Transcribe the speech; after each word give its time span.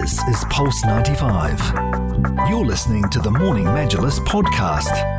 This 0.00 0.18
is 0.24 0.44
Pulse 0.50 0.84
95. 0.84 1.72
You're 2.48 2.66
listening 2.66 3.08
to 3.10 3.20
the 3.20 3.30
Morning 3.30 3.66
Majlis 3.66 4.18
podcast. 4.26 5.13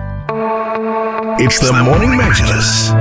It's 0.78 1.60
the 1.60 1.72
Morning 1.72 2.10
Majlis. 2.20 2.92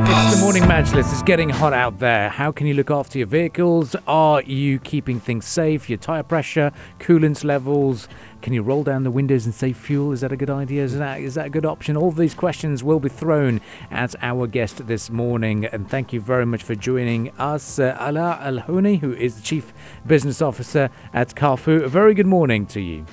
It's 0.00 0.34
the 0.34 0.40
morning 0.40 0.64
Majlis. 0.64 1.12
It's 1.12 1.22
getting 1.22 1.48
hot 1.48 1.72
out 1.72 2.00
there. 2.00 2.30
How 2.30 2.50
can 2.50 2.66
you 2.66 2.74
look 2.74 2.90
after 2.90 3.18
your 3.18 3.28
vehicles? 3.28 3.94
Are 4.08 4.42
you 4.42 4.80
keeping 4.80 5.20
things 5.20 5.44
safe? 5.44 5.88
Your 5.88 5.98
tire 5.98 6.24
pressure, 6.24 6.72
coolant 6.98 7.44
levels? 7.44 8.08
Can 8.42 8.54
you 8.54 8.62
roll 8.62 8.82
down 8.82 9.04
the 9.04 9.12
windows 9.12 9.44
and 9.44 9.54
save 9.54 9.76
fuel? 9.76 10.10
Is 10.10 10.22
that 10.22 10.32
a 10.32 10.36
good 10.36 10.50
idea? 10.50 10.82
Is 10.82 10.98
that 10.98 11.20
is 11.20 11.36
that 11.36 11.46
a 11.46 11.50
good 11.50 11.64
option? 11.64 11.96
All 11.96 12.10
these 12.10 12.34
questions 12.34 12.82
will 12.82 12.98
be 12.98 13.08
thrown 13.08 13.60
at 13.92 14.16
our 14.20 14.48
guest 14.48 14.88
this 14.88 15.08
morning. 15.08 15.64
And 15.64 15.88
thank 15.88 16.12
you 16.12 16.20
very 16.20 16.44
much 16.44 16.64
for 16.64 16.74
joining 16.74 17.30
us, 17.38 17.78
uh, 17.78 17.96
Alaa 18.00 18.44
El 18.44 18.58
Huni, 18.62 18.98
who 18.98 19.12
is 19.12 19.36
the 19.36 19.42
Chief 19.42 19.72
Business 20.04 20.42
Officer 20.42 20.90
at 21.14 21.36
CAFU. 21.36 21.84
A 21.84 21.88
very 21.88 22.14
good 22.14 22.26
morning 22.26 22.66
to 22.66 22.80
you. 22.80 23.06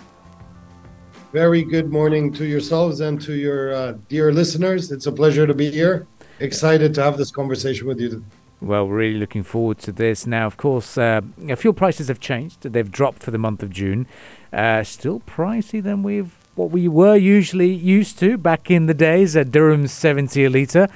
Very 1.34 1.64
good 1.64 1.92
morning 1.92 2.32
to 2.34 2.46
yourselves 2.46 3.00
and 3.00 3.20
to 3.24 3.34
your 3.34 3.74
uh, 3.74 3.94
dear 4.08 4.32
listeners. 4.32 4.92
It's 4.92 5.08
a 5.08 5.12
pleasure 5.12 5.48
to 5.48 5.56
be 5.56 5.72
here. 5.72 6.06
Excited 6.40 6.94
to 6.94 7.02
have 7.02 7.18
this 7.18 7.32
conversation 7.32 7.88
with 7.88 8.00
you. 8.00 8.24
Well, 8.62 8.88
really 8.88 9.18
looking 9.18 9.42
forward 9.42 9.80
to 9.80 9.92
this. 9.92 10.28
Now, 10.28 10.46
of 10.46 10.58
course, 10.58 10.96
uh, 10.96 11.22
fuel 11.58 11.74
prices 11.74 12.08
have 12.08 12.20
changed. 12.20 12.62
They've 12.62 12.92
dropped 12.92 13.24
for 13.24 13.32
the 13.32 13.40
month 13.40 13.64
of 13.64 13.72
June. 13.72 14.06
Uh, 14.54 14.84
still 14.84 15.22
pricey 15.22 15.82
than 15.82 16.04
we've 16.04 16.38
what 16.54 16.70
we 16.70 16.88
were 16.88 17.16
usually 17.16 17.74
used 17.74 18.20
to 18.20 18.38
back 18.38 18.70
in 18.70 18.86
the 18.86 18.94
days 18.94 19.36
at 19.36 19.50
dirham 19.50 19.88
70 19.88 20.46
a 20.46 20.50
litre. 20.52 20.88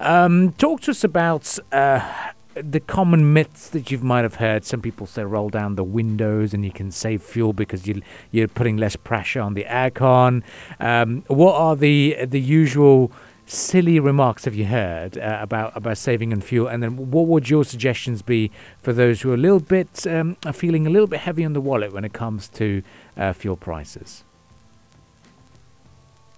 Um, 0.00 0.54
talk 0.54 0.80
to 0.82 0.90
us 0.90 1.04
about 1.04 1.56
uh, 1.70 2.32
the 2.54 2.80
common 2.80 3.32
myths 3.32 3.68
that 3.70 3.90
you 3.90 3.98
might 3.98 4.22
have 4.22 4.36
heard. 4.36 4.64
Some 4.64 4.80
people 4.80 5.06
say 5.06 5.24
roll 5.24 5.48
down 5.48 5.74
the 5.74 5.84
windows 5.84 6.54
and 6.54 6.64
you 6.64 6.72
can 6.72 6.90
save 6.90 7.22
fuel 7.22 7.52
because 7.52 7.86
you, 7.86 8.02
you're 8.30 8.48
putting 8.48 8.76
less 8.76 8.96
pressure 8.96 9.40
on 9.40 9.54
the 9.54 9.64
aircon. 9.64 10.42
Um, 10.80 11.24
what 11.28 11.54
are 11.54 11.76
the 11.76 12.24
the 12.24 12.40
usual 12.40 13.10
silly 13.46 14.00
remarks 14.00 14.46
have 14.46 14.54
you 14.54 14.64
heard 14.64 15.18
uh, 15.18 15.38
about 15.40 15.76
about 15.76 15.98
saving 15.98 16.32
on 16.32 16.40
fuel? 16.40 16.68
And 16.68 16.82
then 16.82 17.10
what 17.10 17.26
would 17.26 17.50
your 17.50 17.64
suggestions 17.64 18.22
be 18.22 18.50
for 18.80 18.92
those 18.92 19.22
who 19.22 19.30
are 19.30 19.34
a 19.34 19.38
little 19.38 19.60
bit 19.60 20.06
um, 20.06 20.36
are 20.46 20.52
feeling 20.52 20.86
a 20.86 20.90
little 20.90 21.08
bit 21.08 21.20
heavy 21.20 21.44
on 21.44 21.52
the 21.52 21.60
wallet 21.60 21.92
when 21.92 22.04
it 22.04 22.12
comes 22.12 22.48
to 22.50 22.82
uh, 23.16 23.32
fuel 23.32 23.56
prices? 23.56 24.24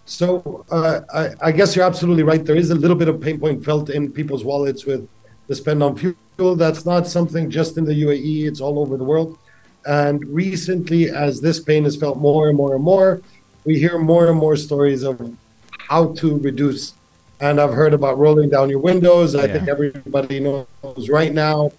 So 0.07 0.65
uh, 0.71 1.01
I, 1.13 1.49
I 1.49 1.53
guess 1.53 1.75
you're 1.75 1.85
absolutely 1.85 2.23
right. 2.23 2.45
There 2.45 2.57
is 2.57 2.71
a 2.71 2.77
little 2.77 2.97
bit 2.97 3.09
of 3.09 3.21
pain 3.21 3.41
point 3.41 3.65
felt 3.65 3.91
in 3.91 4.13
people's 4.13 4.45
wallets 4.45 4.87
with 4.87 5.09
the 5.49 5.55
spend 5.55 5.83
on 5.83 5.97
fuel. 5.97 6.57
That's 6.57 6.85
not 6.85 7.07
something 7.07 7.51
just 7.51 7.79
in 7.79 7.85
the 7.85 7.95
UAE, 7.95 8.47
it's 8.49 8.61
all 8.61 8.79
over 8.79 8.97
the 8.97 9.05
world. 9.05 9.39
And 9.87 10.25
recently, 10.27 11.11
as 11.11 11.41
this 11.41 11.61
pain 11.61 11.87
is 11.87 11.97
felt 11.97 12.19
more 12.19 12.49
and 12.49 12.57
more 12.57 12.75
and 12.75 12.83
more, 12.83 13.21
we 13.65 13.79
hear 13.79 13.99
more 13.99 14.29
and 14.29 14.39
more 14.39 14.57
stories 14.57 15.03
of 15.03 15.21
how 15.79 16.13
to 16.15 16.39
reduce. 16.39 16.95
And 17.41 17.61
I've 17.61 17.73
heard 17.73 17.95
about 17.95 18.19
rolling 18.19 18.49
down 18.51 18.69
your 18.71 18.81
windows. 18.81 19.35
I 19.35 19.45
Yeah. 19.45 19.53
think 19.55 19.69
everybody 19.69 20.41
knows 20.41 21.09
right 21.09 21.33
now 21.33 21.71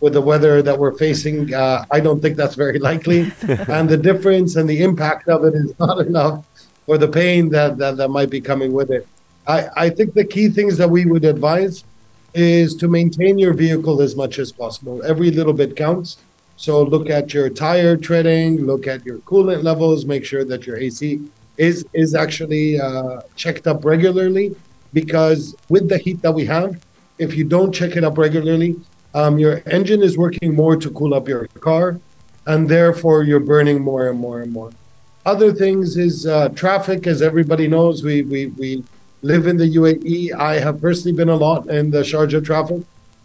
with 0.00 0.12
the 0.12 0.20
weather 0.20 0.62
that 0.62 0.78
we're 0.78 0.92
facing, 0.92 1.52
uh, 1.54 1.84
I 1.90 2.00
don't 2.00 2.20
think 2.20 2.36
that's 2.36 2.54
very 2.54 2.78
likely. 2.78 3.32
and 3.68 3.88
the 3.88 3.96
difference 3.96 4.56
and 4.56 4.68
the 4.68 4.82
impact 4.82 5.28
of 5.28 5.44
it 5.44 5.54
is 5.54 5.72
not 5.80 6.06
enough 6.06 6.44
for 6.84 6.98
the 6.98 7.08
pain 7.08 7.48
that, 7.48 7.78
that, 7.78 7.96
that 7.96 8.08
might 8.08 8.30
be 8.30 8.40
coming 8.40 8.72
with 8.72 8.90
it. 8.90 9.06
I, 9.46 9.68
I 9.76 9.90
think 9.90 10.14
the 10.14 10.24
key 10.24 10.48
things 10.48 10.76
that 10.76 10.90
we 10.90 11.06
would 11.06 11.24
advise 11.24 11.82
is 12.36 12.76
to 12.76 12.86
maintain 12.86 13.38
your 13.38 13.54
vehicle 13.54 14.02
as 14.02 14.14
much 14.14 14.38
as 14.38 14.52
possible. 14.52 15.02
Every 15.04 15.30
little 15.30 15.54
bit 15.54 15.74
counts. 15.74 16.18
So 16.56 16.82
look 16.82 17.08
at 17.10 17.32
your 17.34 17.48
tire 17.48 17.96
treading, 17.96 18.66
look 18.66 18.86
at 18.86 19.04
your 19.04 19.18
coolant 19.18 19.62
levels, 19.62 20.04
make 20.04 20.24
sure 20.24 20.44
that 20.44 20.66
your 20.66 20.76
AC 20.78 21.20
is 21.56 21.86
is 21.94 22.14
actually 22.14 22.78
uh, 22.78 23.20
checked 23.36 23.66
up 23.66 23.84
regularly. 23.84 24.54
Because 24.92 25.56
with 25.68 25.88
the 25.88 25.98
heat 25.98 26.22
that 26.22 26.32
we 26.32 26.44
have, 26.46 26.82
if 27.18 27.34
you 27.34 27.44
don't 27.44 27.72
check 27.72 27.96
it 27.96 28.04
up 28.04 28.16
regularly, 28.18 28.76
um, 29.14 29.38
your 29.38 29.62
engine 29.66 30.02
is 30.02 30.16
working 30.16 30.54
more 30.54 30.76
to 30.76 30.90
cool 30.90 31.14
up 31.14 31.28
your 31.28 31.46
car, 31.60 31.98
and 32.46 32.68
therefore 32.68 33.24
you're 33.24 33.40
burning 33.40 33.80
more 33.82 34.08
and 34.08 34.18
more 34.18 34.40
and 34.40 34.52
more. 34.52 34.70
Other 35.24 35.52
things 35.52 35.96
is 35.96 36.26
uh, 36.26 36.50
traffic, 36.50 37.06
as 37.06 37.20
everybody 37.20 37.66
knows. 37.66 38.02
We 38.02 38.22
we 38.22 38.46
we 38.46 38.84
live 39.22 39.46
in 39.46 39.56
the 39.56 39.76
UAE. 39.76 40.32
I 40.34 40.58
have 40.58 40.80
personally 40.80 41.16
been 41.16 41.28
a 41.28 41.36
lot 41.36 41.68
in 41.68 41.90
the 41.90 42.02
Sharjah 42.02 42.44
traffic, 42.44 42.82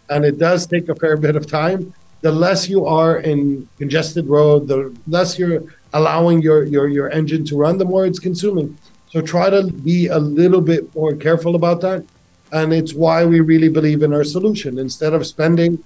and 0.08 0.24
it 0.24 0.38
does 0.38 0.66
take 0.66 0.88
a 0.88 0.94
fair 0.94 1.16
bit 1.16 1.36
of 1.36 1.46
time. 1.46 1.92
The 2.22 2.32
less 2.32 2.68
you 2.68 2.86
are 2.86 3.18
in 3.18 3.68
congested 3.78 4.26
road, 4.26 4.68
the 4.68 4.94
less 5.06 5.38
you're 5.38 5.64
allowing 5.92 6.40
your 6.40 6.64
your 6.64 6.88
your 6.88 7.10
engine 7.10 7.44
to 7.46 7.56
run, 7.56 7.78
the 7.78 7.84
more 7.84 8.06
it's 8.06 8.18
consuming. 8.18 8.78
So 9.10 9.20
try 9.20 9.50
to 9.50 9.64
be 9.70 10.06
a 10.06 10.18
little 10.18 10.60
bit 10.60 10.94
more 10.94 11.14
careful 11.14 11.54
about 11.56 11.80
that, 11.82 12.04
and 12.52 12.72
it's 12.72 12.94
why 12.94 13.24
we 13.24 13.40
really 13.40 13.68
believe 13.68 14.02
in 14.02 14.12
our 14.14 14.24
solution. 14.24 14.78
Instead 14.78 15.12
of 15.12 15.26
spending 15.26 15.82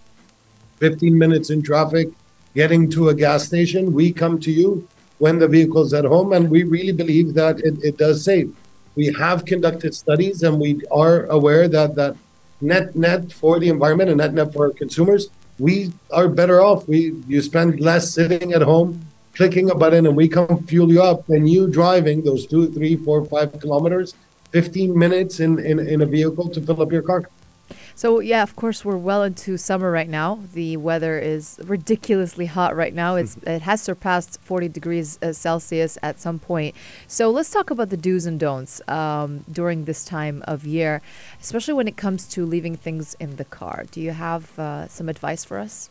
15 0.76 1.16
minutes 1.18 1.50
in 1.50 1.62
traffic 1.62 2.08
getting 2.54 2.88
to 2.90 3.08
a 3.08 3.14
gas 3.14 3.44
station, 3.44 3.92
we 3.92 4.12
come 4.12 4.38
to 4.40 4.52
you 4.52 4.86
when 5.18 5.38
the 5.38 5.48
vehicle's 5.48 5.94
at 5.94 6.04
home, 6.04 6.32
and 6.34 6.50
we 6.50 6.62
really 6.62 6.92
believe 6.92 7.34
that 7.34 7.58
it, 7.60 7.74
it 7.82 7.96
does 7.96 8.22
save 8.22 8.54
we 8.96 9.12
have 9.12 9.44
conducted 9.44 9.94
studies 9.94 10.42
and 10.42 10.58
we 10.58 10.80
are 10.90 11.26
aware 11.26 11.68
that 11.68 11.94
that 11.94 12.16
net 12.60 12.96
net 12.96 13.32
for 13.32 13.60
the 13.60 13.68
environment 13.68 14.08
and 14.10 14.18
net 14.18 14.32
net 14.34 14.52
for 14.52 14.70
consumers 14.70 15.28
we 15.58 15.92
are 16.10 16.28
better 16.28 16.60
off. 16.60 16.86
We 16.88 17.14
you 17.26 17.40
spend 17.42 17.80
less 17.80 18.12
sitting 18.12 18.52
at 18.52 18.62
home 18.62 19.06
clicking 19.34 19.70
a 19.70 19.74
button 19.74 20.06
and 20.06 20.16
we 20.16 20.28
come 20.28 20.64
fuel 20.64 20.90
you 20.92 21.02
up 21.02 21.26
than 21.26 21.46
you 21.46 21.68
driving 21.68 22.22
those 22.22 22.46
two 22.46 22.70
three 22.72 22.96
four 22.96 23.24
five 23.26 23.58
kilometers 23.60 24.14
15 24.52 24.98
minutes 24.98 25.40
in 25.40 25.58
in, 25.58 25.78
in 25.78 26.02
a 26.02 26.06
vehicle 26.06 26.48
to 26.48 26.60
fill 26.60 26.80
up 26.80 26.92
your 26.92 27.02
car 27.02 27.28
So 27.96 28.20
yeah, 28.20 28.42
of 28.42 28.54
course 28.56 28.84
we're 28.84 28.98
well 28.98 29.22
into 29.22 29.56
summer 29.56 29.90
right 29.90 30.08
now. 30.08 30.40
The 30.52 30.76
weather 30.76 31.18
is 31.18 31.58
ridiculously 31.64 32.44
hot 32.44 32.76
right 32.76 32.92
now. 32.92 33.16
It's 33.16 33.38
it 33.38 33.62
has 33.62 33.80
surpassed 33.80 34.38
40 34.42 34.68
degrees 34.68 35.18
uh, 35.22 35.32
Celsius 35.32 35.96
at 36.02 36.20
some 36.20 36.38
point. 36.38 36.76
So 37.08 37.30
let's 37.30 37.48
talk 37.48 37.70
about 37.70 37.88
the 37.88 37.96
do's 37.96 38.26
and 38.26 38.38
don'ts 38.38 38.86
um, 38.86 39.46
during 39.50 39.86
this 39.86 40.04
time 40.04 40.44
of 40.46 40.66
year, 40.66 41.00
especially 41.40 41.72
when 41.72 41.88
it 41.88 41.96
comes 41.96 42.28
to 42.28 42.44
leaving 42.44 42.76
things 42.76 43.16
in 43.18 43.36
the 43.36 43.46
car. 43.46 43.86
Do 43.90 44.02
you 44.02 44.10
have 44.10 44.58
uh, 44.58 44.88
some 44.88 45.08
advice 45.08 45.46
for 45.46 45.58
us? 45.58 45.88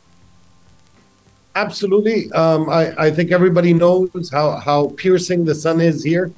Absolutely. 1.56 2.32
Um, 2.34 2.70
I, 2.70 2.94
I 3.06 3.10
think 3.10 3.32
everybody 3.32 3.74
knows 3.74 4.30
how, 4.30 4.58
how 4.58 4.90
piercing 4.90 5.46
the 5.46 5.56
sun 5.56 5.82
is 5.82 6.04
here. 6.04 6.32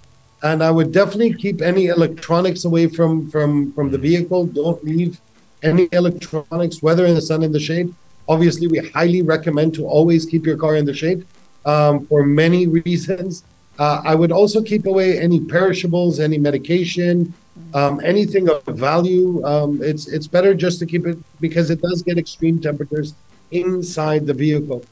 And 0.44 0.64
I 0.64 0.72
would 0.72 0.94
definitely 0.94 1.34
keep 1.34 1.62
any 1.62 1.88
electronics 1.88 2.64
away 2.64 2.88
from, 2.88 3.30
from, 3.30 3.74
from 3.74 3.92
the 3.92 3.98
vehicle. 3.98 4.46
Don't 4.46 4.82
leave 4.86 5.20
any 5.64 5.88
electronics, 5.92 6.82
whether 6.82 7.06
in 7.06 7.16
the 7.16 7.22
sun 7.22 7.44
in 7.44 7.52
the 7.52 7.60
shade. 7.60 7.94
Obviously, 8.30 8.68
we 8.68 8.80
highly 8.80 9.22
recommend 9.22 9.74
to 9.76 9.86
always 9.86 10.26
keep 10.26 10.46
your 10.46 10.58
car 10.58 10.76
in 10.76 10.86
the 10.86 10.94
shade 10.94 11.26
um, 11.66 12.06
for 12.08 12.24
many 12.26 12.68
reasons. 12.82 13.44
Uh, 13.80 14.02
I 14.04 14.16
would 14.16 14.32
also 14.32 14.62
keep 14.62 14.86
away 14.86 15.20
any 15.20 15.40
perishables, 15.40 16.20
any 16.20 16.38
medication, 16.38 17.34
um, 17.74 18.02
anything 18.04 18.50
of 18.50 18.64
value. 18.66 19.44
Um, 19.46 19.82
it's 19.84 20.08
it's 20.08 20.28
better 20.28 20.54
just 20.54 20.80
to 20.80 20.86
keep 20.86 21.06
it 21.06 21.18
because 21.40 21.70
it 21.70 21.82
does 21.82 22.02
get 22.02 22.18
extreme 22.18 22.60
temperatures 22.60 23.14
inside 23.52 24.26
the 24.26 24.34
vehicle. 24.34 24.84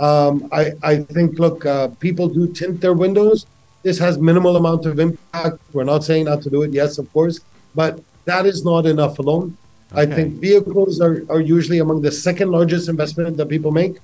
Um, 0.00 0.48
I 0.52 0.72
I 0.82 0.96
think 0.98 1.38
look, 1.38 1.64
uh, 1.64 1.88
people 2.00 2.28
do 2.28 2.48
tint 2.48 2.80
their 2.80 2.94
windows. 2.94 3.46
This 3.82 3.98
has 3.98 4.18
minimal 4.18 4.56
amount 4.56 4.86
of 4.86 4.98
impact. 4.98 5.58
We're 5.72 5.84
not 5.84 6.04
saying 6.04 6.24
not 6.26 6.42
to 6.42 6.50
do 6.50 6.62
it. 6.62 6.72
Yes, 6.72 6.98
of 6.98 7.12
course, 7.12 7.40
but 7.74 8.00
that 8.24 8.46
is 8.46 8.64
not 8.64 8.86
enough 8.86 9.18
alone. 9.18 9.56
I 9.94 10.06
think 10.06 10.34
vehicles 10.34 11.00
are, 11.00 11.22
are 11.28 11.40
usually 11.40 11.78
among 11.78 12.02
the 12.02 12.12
second 12.12 12.50
largest 12.50 12.88
investment 12.88 13.36
that 13.36 13.46
people 13.46 13.70
make. 13.70 13.98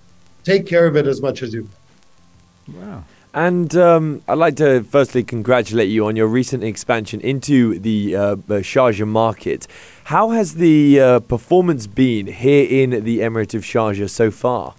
Take 0.44 0.66
care 0.66 0.86
of 0.86 0.96
it 0.96 1.06
as 1.06 1.20
much 1.20 1.42
as 1.42 1.52
you. 1.52 1.68
can. 2.66 2.80
Wow. 2.80 3.04
And 3.34 3.76
um, 3.76 4.22
I'd 4.26 4.38
like 4.38 4.56
to 4.56 4.82
firstly 4.82 5.22
congratulate 5.22 5.88
you 5.88 6.06
on 6.06 6.16
your 6.16 6.26
recent 6.26 6.64
expansion 6.64 7.20
into 7.20 7.78
the 7.78 8.16
uh, 8.16 8.22
uh, 8.22 8.36
Sharjah 8.60 9.06
market. 9.06 9.66
How 10.04 10.30
has 10.30 10.54
the 10.54 10.98
uh, 10.98 11.20
performance 11.20 11.86
been 11.86 12.26
here 12.26 12.66
in 12.68 13.04
the 13.04 13.20
Emirate 13.20 13.54
of 13.54 13.62
Sharjah 13.62 14.08
so 14.08 14.30
far? 14.30 14.74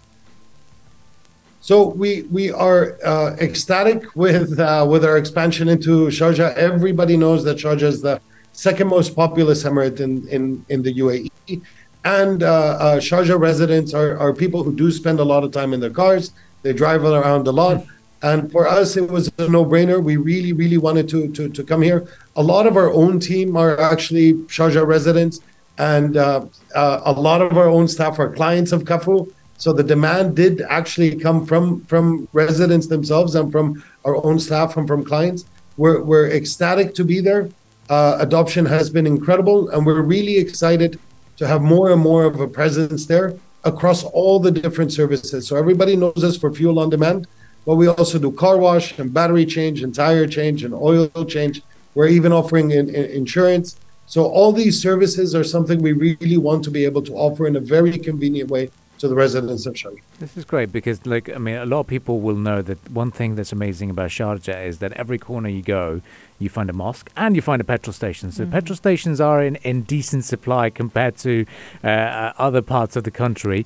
So 1.62 1.90
we 1.90 2.24
we 2.24 2.52
are 2.52 2.98
uh, 3.06 3.36
ecstatic 3.40 4.16
with 4.16 4.60
uh, 4.60 4.88
with 4.90 5.06
our 5.06 5.18
expansion 5.18 5.70
into 5.70 6.08
Sharjah. 6.08 6.56
Everybody 6.56 7.16
knows 7.18 7.44
that 7.44 7.58
Sharjah 7.58 7.84
is 7.84 8.02
the 8.02 8.20
second 8.60 8.88
most 8.90 9.16
populous 9.16 9.64
emirate 9.64 10.00
in 10.02 10.28
in, 10.28 10.44
in 10.68 10.80
the 10.84 10.94
UAE, 11.02 11.62
and 12.04 12.44
uh, 12.44 12.48
uh, 12.48 12.98
Sharjah 13.08 13.40
residents 13.40 13.94
are, 13.94 14.18
are 14.18 14.34
people 14.34 14.64
who 14.64 14.74
do 14.76 14.92
spend 14.92 15.20
a 15.20 15.28
lot 15.34 15.44
of 15.46 15.52
time 15.52 15.74
in 15.74 15.80
their 15.80 15.96
cars. 16.02 16.32
They 16.64 16.74
drive 16.74 17.04
around 17.06 17.48
a 17.48 17.52
lot, 17.52 17.86
and 18.22 18.52
for 18.52 18.68
us 18.68 18.98
it 18.98 19.10
was 19.10 19.32
a 19.38 19.48
no 19.48 19.64
brainer. 19.64 20.04
We 20.04 20.18
really 20.18 20.54
really 20.62 20.78
wanted 20.78 21.08
to 21.14 21.20
to 21.36 21.48
to 21.58 21.64
come 21.64 21.82
here. 21.82 22.00
A 22.36 22.44
lot 22.44 22.68
of 22.68 22.76
our 22.76 22.92
own 23.02 23.20
team 23.20 23.56
are 23.56 23.80
actually 23.80 24.34
Sharjah 24.56 24.86
residents, 24.86 25.40
and 25.78 26.18
uh, 26.18 26.46
uh, 26.76 27.00
a 27.06 27.14
lot 27.14 27.42
of 27.42 27.58
our 27.58 27.70
own 27.70 27.88
staff 27.88 28.20
are 28.20 28.30
clients 28.40 28.72
of 28.74 28.84
CAFU. 28.84 29.32
So 29.58 29.74
the 29.74 29.84
demand 29.84 30.36
did 30.36 30.62
actually 30.80 31.16
come 31.16 31.46
from 31.46 31.64
from 31.92 32.28
residents 32.34 32.88
themselves 32.88 33.36
and 33.36 33.52
from 33.54 33.84
our 34.04 34.18
own 34.28 34.38
staff 34.48 34.76
and 34.78 34.86
from 34.86 35.06
clients. 35.06 35.46
We're 35.78 36.02
we're 36.04 36.30
ecstatic 36.40 36.94
to 36.96 37.06
be 37.06 37.22
there. 37.22 37.44
Uh, 37.90 38.18
adoption 38.20 38.66
has 38.66 38.90
been 38.90 39.08
incredible, 39.08 39.70
and 39.70 39.84
we're 39.84 40.02
really 40.02 40.38
excited 40.38 41.00
to 41.38 41.48
have 41.48 41.62
more 41.62 41.92
and 41.92 42.00
more 42.00 42.24
of 42.26 42.40
a 42.40 42.48
presence 42.48 43.08
there 43.08 43.34
across 43.64 44.04
all 44.04 44.40
the 44.40 44.52
different 44.52 44.94
services. 44.94 45.48
So 45.48 45.56
everybody 45.56 45.96
knows 45.96 46.24
us 46.24 46.38
for 46.38 46.54
fuel 46.54 46.80
on 46.80 46.92
demand, 46.92 47.28
but 47.66 47.76
we 47.76 47.88
also 47.88 48.20
do 48.20 48.32
car 48.32 48.58
wash 48.58 49.00
and 49.00 49.12
battery 49.12 49.46
change 49.46 49.82
and 49.82 49.94
tire 49.94 50.28
change 50.28 50.64
and 50.64 50.74
oil 50.74 51.10
change. 51.26 51.64
We're 51.96 52.10
even 52.10 52.32
offering 52.32 52.72
in, 52.72 52.90
in 52.90 53.06
insurance. 53.06 53.78
So 54.06 54.26
all 54.26 54.52
these 54.52 54.80
services 54.80 55.34
are 55.34 55.44
something 55.44 55.82
we 55.82 55.94
really 55.94 56.38
want 56.38 56.64
to 56.66 56.72
be 56.72 56.86
able 56.86 57.02
to 57.04 57.14
offer 57.14 57.48
in 57.48 57.56
a 57.56 57.60
very 57.60 57.98
convenient 57.98 58.50
way 58.50 58.70
to 59.00 59.08
the 59.08 59.16
residents 59.16 59.66
of 59.66 59.74
Sharjah. 59.74 60.02
This 60.20 60.38
is 60.38 60.46
great 60.46 60.72
because, 60.72 61.06
like, 61.06 61.30
I 61.30 61.38
mean, 61.38 61.56
a 61.56 61.66
lot 61.66 61.82
of 61.82 61.88
people 61.88 62.20
will 62.20 62.36
know 62.36 62.62
that 62.62 62.92
one 62.92 63.12
thing 63.12 63.36
that's 63.36 63.52
amazing 63.52 63.90
about 63.90 64.10
Sharjah 64.10 64.66
is 64.66 64.80
that 64.80 64.92
every 64.94 65.18
corner 65.18 65.50
you 65.50 65.62
go, 65.62 66.02
you 66.38 66.50
find 66.50 66.70
a 66.70 66.74
mosque 66.74 67.10
and 67.16 67.36
you 67.36 67.42
find 67.42 67.62
a 67.62 67.64
petrol 67.64 67.94
station. 67.94 68.32
So, 68.32 68.46
petrol 68.46 68.76
stations 68.76 69.20
are 69.22 69.42
in, 69.42 69.56
in 69.58 69.84
decent 69.84 70.26
supply 70.26 70.70
compared 70.70 71.18
to 71.20 71.46
uh, 71.84 71.88
uh, 71.88 72.34
other 72.38 72.62
parts 72.62 72.96
of 72.96 73.06
the 73.06 73.12
country. 73.12 73.66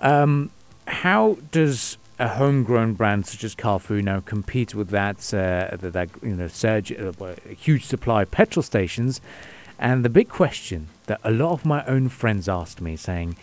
Um, 0.00 0.50
how 0.86 1.38
does 1.50 1.96
a 2.18 2.28
homegrown 2.28 2.94
brand 2.94 3.26
such 3.26 3.44
as 3.44 3.54
CAFU 3.54 4.02
now 4.02 4.20
compete 4.20 4.74
with 4.74 4.90
that, 4.90 5.18
uh, 5.32 5.74
that, 5.76 5.92
that 5.94 6.10
you 6.22 6.36
know, 6.36 6.48
surge, 6.48 6.92
uh, 6.92 7.12
huge 7.48 7.86
supply 7.86 8.22
of 8.22 8.30
petrol 8.30 8.62
stations? 8.62 9.22
And 9.78 10.04
the 10.04 10.10
big 10.10 10.28
question 10.28 10.88
that 11.06 11.18
a 11.24 11.30
lot 11.30 11.52
of 11.52 11.64
my 11.64 11.82
own 11.86 12.10
friends 12.10 12.46
asked 12.46 12.82
me, 12.82 12.96
saying, 12.96 13.36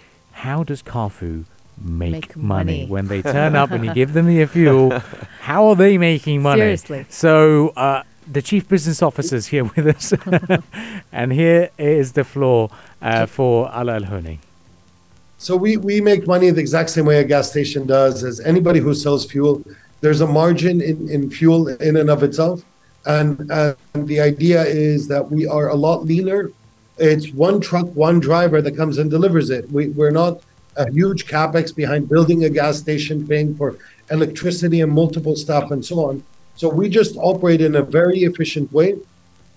"How 0.46 0.64
does 0.64 0.82
CAFU 0.82 1.46
make, 1.80 2.12
Make 2.12 2.36
money. 2.36 2.80
money. 2.80 2.86
when 2.94 3.08
they 3.08 3.22
turn 3.38 3.56
up 3.56 3.72
and 3.72 3.86
you 3.86 3.94
give 3.94 4.14
them 4.14 4.28
the 4.28 4.46
fuel? 4.46 5.00
How 5.42 5.68
are 5.70 5.76
they 5.76 5.98
making 5.98 6.42
money?" 6.42 6.62
Seriously. 6.62 7.06
So 7.10 7.70
uh, 7.70 8.04
the 8.32 8.42
chief 8.42 8.68
business 8.68 9.02
officer 9.02 9.36
is 9.36 9.48
here 9.48 9.64
with 9.64 9.88
us, 9.88 10.14
and 11.12 11.34
here 11.34 11.70
is 11.78 12.14
the 12.14 12.24
floor 12.24 12.70
uh, 13.02 13.26
for 13.26 13.70
Alaa 13.70 14.02
El 14.02 14.08
Huni. 14.12 14.40
So 15.40 15.56
we, 15.56 15.78
we 15.78 16.02
make 16.02 16.26
money 16.26 16.50
the 16.50 16.60
exact 16.60 16.90
same 16.90 17.06
way 17.06 17.20
a 17.20 17.24
gas 17.24 17.50
station 17.50 17.86
does 17.86 18.24
as 18.24 18.40
anybody 18.40 18.80
who 18.80 18.94
sells 18.94 19.26
fuel. 19.26 19.64
There's 20.02 20.22
a 20.22 20.28
margin 20.28 20.82
in, 20.82 21.08
in 21.10 21.30
fuel 21.30 21.68
in 21.68 21.96
and 21.98 22.10
of 22.10 22.24
itself. 22.24 22.64
And, 23.06 23.50
and 23.52 23.78
the 23.94 24.20
idea 24.20 24.64
is 24.64 25.08
that 25.08 25.32
we 25.32 25.48
are 25.48 25.70
a 25.70 25.76
lot 25.76 26.06
leaner. 26.06 26.52
It's 26.98 27.32
one 27.32 27.62
truck, 27.62 27.88
one 27.96 28.20
driver 28.20 28.62
that 28.62 28.76
comes 28.76 28.98
and 28.98 29.10
delivers 29.10 29.50
it. 29.50 29.70
We, 29.72 29.90
we're 29.90 30.12
not 30.12 30.42
a 30.76 30.92
huge 30.92 31.28
capex 31.28 31.76
behind 31.76 32.10
building 32.10 32.44
a 32.44 32.50
gas 32.50 32.78
station, 32.78 33.28
paying 33.28 33.56
for 33.56 33.78
electricity 34.10 34.82
and 34.82 34.92
multiple 34.92 35.36
staff 35.36 35.72
and 35.72 35.84
so 35.84 36.06
on. 36.06 36.24
So 36.56 36.70
we 36.70 36.90
just 36.90 37.16
operate 37.18 37.62
in 37.62 37.76
a 37.76 37.84
very 37.84 38.20
efficient 38.24 38.72
way 38.72 38.96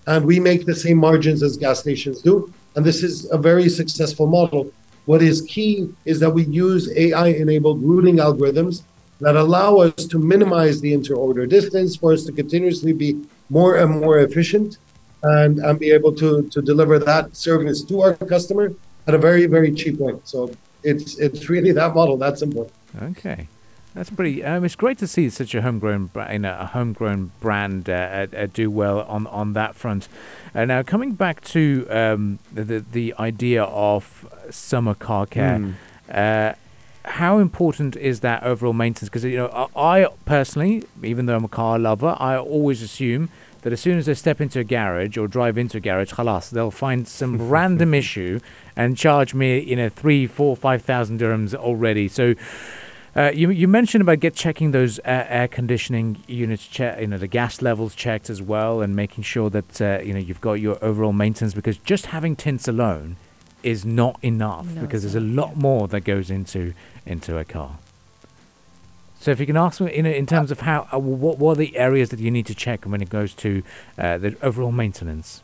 and 0.07 0.25
we 0.25 0.39
make 0.39 0.65
the 0.65 0.75
same 0.75 0.97
margins 0.97 1.41
as 1.41 1.57
gas 1.57 1.79
stations 1.79 2.21
do. 2.21 2.51
And 2.75 2.85
this 2.85 3.03
is 3.03 3.29
a 3.31 3.37
very 3.37 3.69
successful 3.69 4.27
model. 4.27 4.71
What 5.05 5.21
is 5.21 5.41
key 5.41 5.89
is 6.05 6.19
that 6.19 6.29
we 6.29 6.45
use 6.45 6.91
AI 6.95 7.27
enabled 7.27 7.81
routing 7.81 8.17
algorithms 8.17 8.83
that 9.19 9.35
allow 9.35 9.77
us 9.77 10.05
to 10.05 10.17
minimize 10.17 10.81
the 10.81 10.93
interorder 10.93 11.47
distance 11.47 11.95
for 11.95 12.13
us 12.13 12.23
to 12.25 12.31
continuously 12.31 12.93
be 12.93 13.23
more 13.49 13.77
and 13.77 13.99
more 13.99 14.19
efficient 14.19 14.77
and, 15.23 15.59
and 15.59 15.79
be 15.79 15.91
able 15.91 16.13
to, 16.15 16.43
to 16.49 16.61
deliver 16.61 16.99
that 16.99 17.35
service 17.35 17.83
to 17.83 18.01
our 18.01 18.13
customer 18.15 18.73
at 19.07 19.13
a 19.13 19.17
very, 19.17 19.45
very 19.45 19.71
cheap 19.73 19.99
rate. 19.99 20.15
So 20.23 20.51
it's 20.83 21.17
it's 21.19 21.49
really 21.49 21.71
that 21.81 21.93
model, 21.95 22.17
that 22.17 22.39
simple. 22.39 22.71
Okay. 23.01 23.47
That's 23.93 24.09
pretty. 24.09 24.41
Um, 24.43 24.63
it's 24.63 24.75
great 24.77 24.97
to 24.99 25.07
see 25.07 25.29
such 25.29 25.53
a 25.53 25.61
homegrown, 25.61 26.11
you 26.31 26.39
know, 26.39 26.57
a 26.57 26.65
homegrown 26.67 27.31
brand 27.41 27.89
uh, 27.89 27.93
uh, 27.93 28.27
uh, 28.37 28.47
do 28.53 28.71
well 28.71 29.01
on 29.01 29.27
on 29.27 29.51
that 29.53 29.75
front. 29.75 30.07
Uh, 30.55 30.63
now, 30.63 30.81
coming 30.81 31.11
back 31.11 31.41
to 31.45 31.85
um, 31.89 32.39
the, 32.53 32.79
the 32.79 33.13
idea 33.19 33.63
of 33.63 34.25
summer 34.49 34.93
car 34.93 35.25
care, 35.25 35.57
Mm. 35.59 35.73
uh, 36.09 36.53
how 37.03 37.37
important 37.39 37.97
is 37.97 38.21
that 38.21 38.43
overall 38.43 38.71
maintenance? 38.71 39.09
Because 39.09 39.25
you 39.25 39.35
know, 39.35 39.69
I, 39.75 40.03
I 40.03 40.07
personally, 40.23 40.83
even 41.03 41.25
though 41.25 41.35
I'm 41.35 41.43
a 41.43 41.49
car 41.49 41.77
lover, 41.77 42.15
I 42.17 42.37
always 42.37 42.81
assume 42.81 43.27
that 43.61 43.71
as 43.73 43.79
soon 43.79 43.97
as 43.97 44.05
they 44.05 44.13
step 44.13 44.41
into 44.41 44.59
a 44.59 44.63
garage 44.63 45.17
or 45.17 45.27
drive 45.27 45.57
into 45.57 45.77
a 45.77 45.79
garage, 45.79 46.13
khalas, 46.13 46.49
they'll 46.49 46.71
find 46.71 47.07
some 47.07 47.49
random 47.57 47.93
issue 47.93 48.39
and 48.75 48.97
charge 48.97 49.33
me, 49.33 49.59
you 49.59 49.75
know, 49.75 49.89
three, 49.89 50.27
four, 50.27 50.55
five 50.55 50.81
thousand 50.81 51.19
dirhams 51.19 51.53
already. 51.53 52.07
So. 52.07 52.35
Uh, 53.13 53.29
you 53.35 53.49
you 53.49 53.67
mentioned 53.67 54.01
about 54.01 54.21
get 54.21 54.33
checking 54.33 54.71
those 54.71 54.97
uh, 54.99 55.25
air 55.27 55.45
conditioning 55.49 56.23
units, 56.27 56.65
che- 56.65 56.95
you 57.01 57.07
know 57.07 57.17
the 57.17 57.27
gas 57.27 57.61
levels 57.61 57.93
checked 57.93 58.29
as 58.29 58.41
well, 58.41 58.79
and 58.79 58.95
making 58.95 59.21
sure 59.21 59.49
that 59.49 59.81
uh, 59.81 59.99
you 60.01 60.13
know 60.13 60.19
you've 60.19 60.39
got 60.39 60.53
your 60.53 60.77
overall 60.81 61.11
maintenance 61.11 61.53
because 61.53 61.77
just 61.79 62.05
having 62.05 62.37
tints 62.37 62.69
alone 62.69 63.17
is 63.63 63.83
not 63.85 64.17
enough 64.21 64.65
No, 64.67 64.79
because 64.79 65.01
there's 65.03 65.15
a 65.15 65.19
lot 65.19 65.57
more 65.57 65.89
that 65.89 66.05
goes 66.05 66.29
into 66.31 66.73
into 67.05 67.37
a 67.37 67.43
car. 67.43 67.79
So 69.21 69.29
if 69.29 69.39
you 69.39 69.45
can 69.45 69.55
ask 69.55 69.79
me 69.79 69.93
in 69.93 70.07
in 70.07 70.25
terms 70.25 70.49
of 70.49 70.61
how 70.61 70.87
uh, 70.91 70.97
what 70.97 71.37
what 71.37 71.51
are 71.51 71.55
the 71.55 71.77
areas 71.77 72.09
that 72.09 72.19
you 72.19 72.31
need 72.31 72.47
to 72.47 72.55
check 72.55 72.85
when 72.85 73.01
it 73.03 73.09
goes 73.09 73.35
to 73.35 73.61
uh, 73.99 74.17
the 74.17 74.35
overall 74.41 74.71
maintenance? 74.71 75.43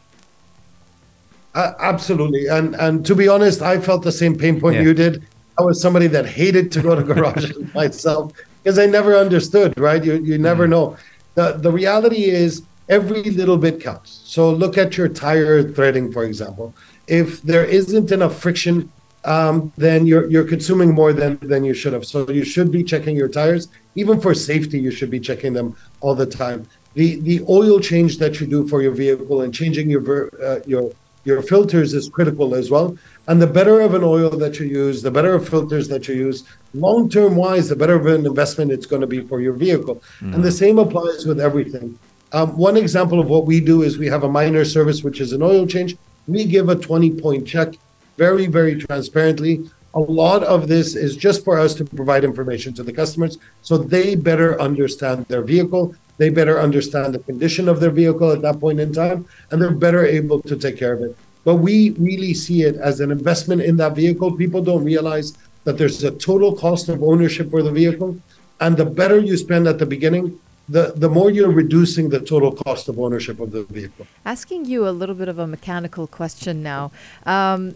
Uh, 1.53 1.73
absolutely. 1.79 2.47
And 2.47 2.75
and 2.75 3.05
to 3.05 3.13
be 3.13 3.27
honest, 3.27 3.61
I 3.61 3.79
felt 3.79 4.01
the 4.01 4.11
same 4.11 4.35
pain 4.35 4.59
point 4.59 4.77
Yeah. 4.77 4.81
you 4.81 4.93
did. 4.95 5.23
I 5.59 5.61
was 5.61 5.79
somebody 5.79 6.07
that 6.07 6.25
hated 6.25 6.71
to 6.71 6.81
go 6.81 6.95
to 6.95 7.03
garages 7.03 7.55
myself 7.75 8.31
because 8.63 8.79
I 8.79 8.87
never 8.87 9.15
understood, 9.15 9.79
right? 9.79 10.03
You 10.03 10.15
you 10.23 10.39
never 10.39 10.67
know. 10.67 10.97
The 11.35 11.53
the 11.65 11.71
reality 11.71 12.23
is 12.43 12.63
every 12.89 13.21
little 13.41 13.57
bit 13.59 13.79
counts. 13.79 14.21
So 14.25 14.49
look 14.51 14.75
at 14.79 14.97
your 14.97 15.07
tire 15.07 15.61
threading, 15.61 16.11
for 16.11 16.23
example. 16.23 16.73
If 17.07 17.43
there 17.43 17.63
isn't 17.63 18.11
enough 18.11 18.39
friction, 18.39 18.91
um, 19.27 19.73
then 19.77 20.07
you're 20.07 20.29
you're 20.31 20.45
consuming 20.45 20.93
more 20.93 21.11
than 21.11 21.37
than 21.41 21.63
you 21.63 21.73
should 21.73 21.93
have. 21.93 22.05
So 22.05 22.29
you 22.29 22.45
should 22.45 22.71
be 22.71 22.83
checking 22.83 23.15
your 23.15 23.27
tires. 23.27 23.67
Even 23.95 24.19
for 24.19 24.33
safety, 24.33 24.79
you 24.79 24.89
should 24.89 25.11
be 25.11 25.19
checking 25.19 25.53
them 25.53 25.75
all 25.99 26.15
the 26.15 26.25
time. 26.25 26.67
The 26.93 27.19
the 27.19 27.41
oil 27.49 27.79
change 27.79 28.17
that 28.19 28.39
you 28.39 28.47
do 28.47 28.67
for 28.67 28.81
your 28.81 28.93
vehicle 28.93 29.41
and 29.41 29.53
changing 29.53 29.89
your 29.89 30.01
ver- 30.01 30.31
uh, 30.41 30.59
your 30.65 30.91
your 31.25 31.41
filters 31.41 31.93
is 31.93 32.07
critical 32.07 32.55
as 32.55 32.71
well. 32.71 32.97
And 33.27 33.41
the 33.41 33.47
better 33.47 33.81
of 33.81 33.93
an 33.93 34.03
oil 34.03 34.29
that 34.29 34.59
you 34.59 34.65
use, 34.65 35.01
the 35.01 35.11
better 35.11 35.33
of 35.35 35.47
filters 35.47 35.89
that 35.89 36.07
you 36.07 36.15
use, 36.15 36.45
long 36.73 37.09
term 37.09 37.35
wise, 37.35 37.67
the 37.67 37.75
better 37.75 37.95
of 37.95 38.05
an 38.05 38.25
investment 38.25 38.71
it's 38.71 38.85
going 38.85 39.01
to 39.01 39.07
be 39.07 39.19
for 39.27 39.41
your 39.41 39.53
vehicle. 39.53 40.01
And 40.33 40.41
the 40.41 40.51
same 40.51 40.79
applies 40.79 41.25
with 41.25 41.41
everything. 41.41 41.99
Um, 42.31 42.57
one 42.57 42.77
example 42.77 43.19
of 43.19 43.27
what 43.27 43.45
we 43.45 43.59
do 43.59 43.83
is 43.83 43.97
we 43.97 44.07
have 44.07 44.23
a 44.23 44.29
minor 44.29 44.63
service, 44.63 45.03
which 45.03 45.19
is 45.19 45.33
an 45.33 45.41
oil 45.41 45.67
change. 45.67 45.97
We 46.27 46.45
give 46.45 46.69
a 46.69 46.75
20 46.75 47.11
point 47.21 47.45
check 47.45 47.75
very, 48.17 48.47
very 48.47 48.75
transparently. 48.75 49.69
A 49.93 49.99
lot 49.99 50.43
of 50.43 50.67
this 50.67 50.95
is 50.95 51.15
just 51.15 51.43
for 51.43 51.57
us 51.57 51.73
to 51.75 51.85
provide 51.85 52.23
information 52.23 52.73
to 52.73 52.83
the 52.83 52.93
customers 52.93 53.37
so 53.61 53.77
they 53.77 54.15
better 54.15 54.59
understand 54.61 55.25
their 55.27 55.41
vehicle. 55.41 55.95
They 56.17 56.29
better 56.29 56.59
understand 56.59 57.13
the 57.13 57.19
condition 57.19 57.69
of 57.69 57.79
their 57.79 57.91
vehicle 57.91 58.31
at 58.31 58.41
that 58.41 58.59
point 58.59 58.79
in 58.79 58.91
time, 58.91 59.27
and 59.51 59.61
they're 59.61 59.71
better 59.71 60.05
able 60.05 60.41
to 60.41 60.55
take 60.55 60.77
care 60.77 60.93
of 60.93 61.01
it. 61.01 61.15
But 61.43 61.55
we 61.55 61.91
really 61.91 62.33
see 62.33 62.63
it 62.63 62.75
as 62.75 62.99
an 62.99 63.11
investment 63.11 63.61
in 63.61 63.77
that 63.77 63.95
vehicle. 63.95 64.35
People 64.35 64.61
don't 64.61 64.83
realize 64.83 65.37
that 65.63 65.77
there's 65.77 66.03
a 66.03 66.11
total 66.11 66.55
cost 66.55 66.89
of 66.89 67.03
ownership 67.03 67.49
for 67.51 67.61
the 67.61 67.71
vehicle. 67.71 68.17
And 68.59 68.75
the 68.75 68.85
better 68.85 69.19
you 69.19 69.37
spend 69.37 69.67
at 69.67 69.77
the 69.77 69.85
beginning, 69.85 70.39
the, 70.69 70.93
the 70.95 71.09
more 71.09 71.29
you're 71.29 71.51
reducing 71.51 72.09
the 72.09 72.19
total 72.19 72.51
cost 72.51 72.89
of 72.89 72.99
ownership 72.99 73.39
of 73.39 73.51
the 73.51 73.63
vehicle. 73.63 74.05
Asking 74.25 74.65
you 74.65 74.87
a 74.87 74.91
little 74.91 75.15
bit 75.15 75.27
of 75.27 75.39
a 75.39 75.47
mechanical 75.47 76.07
question 76.07 76.63
now. 76.63 76.91
Um, 77.25 77.75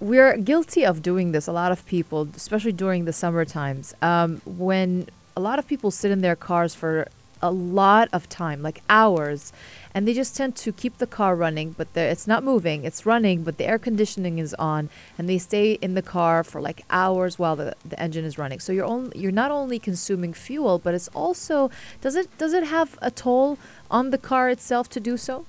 we're 0.00 0.36
guilty 0.38 0.84
of 0.84 1.02
doing 1.02 1.32
this, 1.32 1.46
a 1.46 1.52
lot 1.52 1.72
of 1.72 1.86
people, 1.86 2.28
especially 2.34 2.72
during 2.72 3.04
the 3.04 3.12
summer 3.12 3.44
times, 3.44 3.94
um, 4.00 4.40
when 4.46 5.08
a 5.36 5.40
lot 5.40 5.58
of 5.58 5.66
people 5.66 5.90
sit 5.90 6.10
in 6.10 6.22
their 6.22 6.36
cars 6.36 6.74
for 6.74 7.06
a 7.42 7.50
lot 7.50 8.08
of 8.12 8.28
time, 8.28 8.62
like 8.62 8.82
hours, 8.88 9.52
and 9.94 10.06
they 10.06 10.12
just 10.12 10.36
tend 10.36 10.54
to 10.54 10.72
keep 10.72 10.98
the 10.98 11.06
car 11.06 11.34
running, 11.34 11.72
but 11.72 11.88
it's 11.94 12.26
not 12.26 12.44
moving, 12.44 12.84
it's 12.84 13.06
running, 13.06 13.42
but 13.42 13.56
the 13.56 13.66
air 13.66 13.78
conditioning 13.78 14.38
is 14.38 14.52
on, 14.54 14.90
and 15.16 15.28
they 15.28 15.38
stay 15.38 15.72
in 15.80 15.94
the 15.94 16.02
car 16.02 16.44
for 16.44 16.60
like 16.60 16.84
hours 16.90 17.38
while 17.38 17.56
the, 17.56 17.74
the 17.84 17.98
engine 17.98 18.24
is 18.24 18.36
running. 18.36 18.60
So 18.60 18.72
you're 18.72 18.84
only 18.84 19.18
you're 19.18 19.32
not 19.32 19.50
only 19.50 19.78
consuming 19.78 20.34
fuel, 20.34 20.78
but 20.78 20.94
it's 20.94 21.08
also 21.08 21.70
does 22.00 22.14
it 22.14 22.36
does 22.36 22.52
it 22.52 22.64
have 22.64 22.98
a 23.00 23.10
toll 23.10 23.58
on 23.90 24.10
the 24.10 24.18
car 24.18 24.50
itself 24.50 24.88
to 24.90 25.00
do 25.00 25.16
so? 25.16 25.46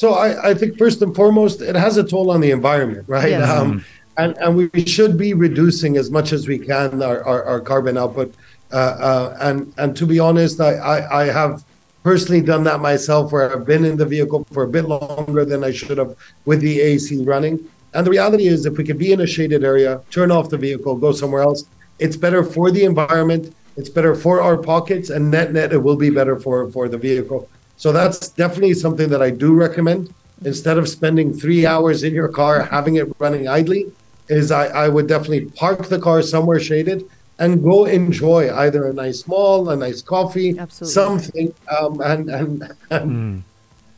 So 0.00 0.14
I, 0.14 0.52
I 0.52 0.54
think 0.54 0.78
first 0.78 1.02
and 1.02 1.14
foremost, 1.14 1.60
it 1.60 1.76
has 1.76 1.98
a 1.98 2.02
toll 2.02 2.30
on 2.30 2.40
the 2.40 2.52
environment, 2.52 3.04
right? 3.06 3.32
Yes. 3.32 3.50
Um, 3.50 3.84
and, 4.16 4.34
and 4.38 4.56
we 4.56 4.86
should 4.86 5.18
be 5.18 5.34
reducing 5.34 5.98
as 5.98 6.10
much 6.10 6.32
as 6.32 6.48
we 6.48 6.58
can 6.58 7.02
our, 7.02 7.22
our, 7.22 7.44
our 7.44 7.60
carbon 7.60 7.98
output. 7.98 8.34
Uh, 8.72 8.76
uh, 8.76 9.36
and 9.40 9.74
and 9.76 9.94
to 9.94 10.06
be 10.06 10.18
honest, 10.18 10.58
I, 10.58 10.72
I, 10.76 11.20
I 11.20 11.24
have 11.26 11.64
personally 12.02 12.40
done 12.40 12.64
that 12.64 12.80
myself, 12.80 13.30
where 13.30 13.52
I've 13.52 13.66
been 13.66 13.84
in 13.84 13.98
the 13.98 14.06
vehicle 14.06 14.46
for 14.52 14.62
a 14.62 14.68
bit 14.68 14.86
longer 14.86 15.44
than 15.44 15.62
I 15.62 15.70
should 15.70 15.98
have 15.98 16.16
with 16.46 16.62
the 16.62 16.80
AC 16.80 17.22
running. 17.24 17.60
And 17.92 18.06
the 18.06 18.10
reality 18.10 18.46
is, 18.46 18.64
if 18.64 18.78
we 18.78 18.84
could 18.84 18.96
be 18.96 19.12
in 19.12 19.20
a 19.20 19.26
shaded 19.26 19.64
area, 19.64 20.00
turn 20.10 20.30
off 20.30 20.48
the 20.48 20.56
vehicle, 20.56 20.96
go 20.96 21.12
somewhere 21.12 21.42
else, 21.42 21.64
it's 21.98 22.16
better 22.16 22.42
for 22.42 22.70
the 22.70 22.84
environment. 22.84 23.54
It's 23.76 23.90
better 23.90 24.14
for 24.14 24.40
our 24.40 24.56
pockets, 24.56 25.10
and 25.10 25.30
net 25.30 25.52
net, 25.52 25.74
it 25.74 25.82
will 25.82 25.96
be 25.96 26.08
better 26.08 26.40
for 26.40 26.70
for 26.70 26.88
the 26.88 26.96
vehicle. 26.96 27.50
So 27.80 27.92
that's 27.92 28.28
definitely 28.28 28.74
something 28.74 29.08
that 29.08 29.22
I 29.22 29.30
do 29.30 29.54
recommend. 29.54 30.12
Instead 30.44 30.76
of 30.76 30.86
spending 30.86 31.32
three 31.32 31.64
hours 31.64 32.02
in 32.02 32.12
your 32.12 32.28
car 32.28 32.60
having 32.62 32.96
it 32.96 33.08
running 33.18 33.48
idly, 33.48 33.90
is 34.28 34.50
I, 34.50 34.66
I 34.66 34.88
would 34.88 35.06
definitely 35.06 35.46
park 35.46 35.88
the 35.88 35.98
car 35.98 36.20
somewhere 36.20 36.60
shaded 36.60 37.08
and 37.38 37.62
go 37.62 37.86
enjoy 37.86 38.54
either 38.54 38.86
a 38.86 38.92
nice 38.92 39.26
mall, 39.26 39.70
a 39.70 39.76
nice 39.76 40.02
coffee, 40.02 40.58
Absolutely. 40.58 40.92
something, 40.92 41.54
um, 41.74 42.02
and 42.02 42.28
and, 42.28 42.72
and 42.90 43.44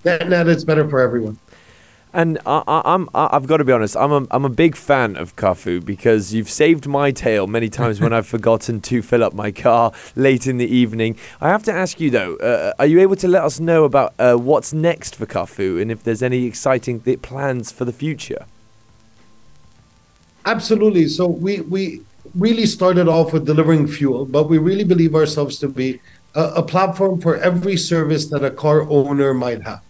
net 0.05 0.29
net, 0.29 0.47
it's 0.47 0.63
better 0.63 0.89
for 0.89 1.01
everyone. 1.01 1.37
And 2.15 2.39
I, 2.45 2.63
I, 2.67 2.83
I'm, 2.95 3.09
I- 3.15 3.31
I've 3.33 3.47
got 3.47 3.57
to 3.59 3.65
be 3.65 3.73
honest. 3.73 3.97
I'm 3.97 4.13
a, 4.13 4.27
I'm 4.31 4.45
a 4.45 4.51
big 4.51 4.77
fan 4.77 5.17
of 5.17 5.35
CAFU 5.37 5.85
because 5.85 6.35
you've 6.35 6.51
saved 6.51 6.87
my 6.87 7.11
tail 7.11 7.47
many 7.47 7.69
times 7.71 8.01
when 8.01 8.13
I've 8.13 8.27
forgotten 8.37 8.81
to 8.83 9.03
fill 9.03 9.25
up 9.25 9.33
my 9.33 9.51
car 9.51 9.93
late 10.15 10.47
in 10.47 10.59
the 10.59 10.67
evening. 10.67 11.17
I 11.41 11.49
have 11.49 11.63
to 11.65 11.73
ask 11.73 12.01
you 12.01 12.11
though, 12.11 12.37
uh, 12.37 12.73
are 12.79 12.87
you 12.87 13.01
able 13.01 13.17
to 13.17 13.29
let 13.29 13.45
us 13.45 13.61
know 13.61 13.85
about 13.85 14.13
uh, 14.19 14.35
what's 14.35 14.73
next 14.75 15.17
for 15.17 15.25
CAFU 15.27 15.81
and 15.81 15.91
if 15.91 16.03
there's 16.05 16.23
any 16.23 16.45
exciting 16.45 17.01
th- 17.01 17.23
plans 17.23 17.73
for 17.73 17.85
the 17.87 17.93
future? 17.93 18.45
Absolutely. 20.45 21.09
So 21.09 21.27
we 21.27 21.61
we 21.63 22.03
really 22.35 22.67
started 22.67 23.09
off 23.09 23.33
with 23.33 23.47
delivering 23.47 23.87
fuel, 23.87 24.25
but 24.27 24.49
we 24.49 24.59
really 24.59 24.85
believe 24.85 25.15
ourselves 25.15 25.59
to 25.59 25.69
be 25.69 26.01
a, 26.35 26.43
a 26.57 26.63
platform 26.63 27.21
for 27.21 27.37
every 27.37 27.77
service 27.77 28.27
that 28.27 28.45
a 28.45 28.51
car 28.51 28.83
owner 28.91 29.33
might 29.35 29.63
have. 29.63 29.81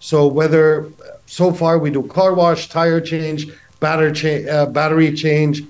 So 0.00 0.26
whether 0.26 0.90
so 1.26 1.52
far 1.52 1.78
we 1.78 1.90
do 1.90 2.02
car 2.02 2.34
wash, 2.34 2.68
tire 2.68 3.00
change, 3.00 3.46
battery 3.78 4.12
change, 4.12 4.46
uh, 4.48 4.66
battery 4.66 5.14
change, 5.14 5.62